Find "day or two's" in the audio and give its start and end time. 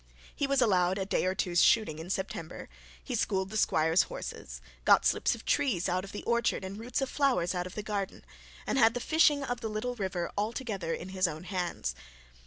1.05-1.61